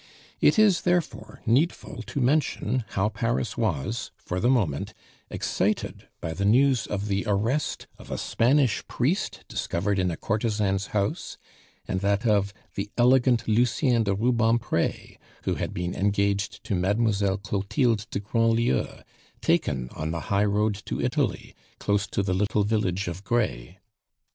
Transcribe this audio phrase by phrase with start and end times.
[0.39, 4.95] It is, therefore, needful to mention how Paris was, for the moment,
[5.29, 10.87] excited by the news of the arrest of a Spanish priest, discovered in a courtesan's
[10.87, 11.37] house,
[11.87, 18.07] and that of the elegant Lucien de Rubempre, who had been engaged to Mademoiselle Clotilde
[18.09, 19.03] de Grandlieu,
[19.39, 23.75] taken on the highroad to Italy, close to the little village of Grez.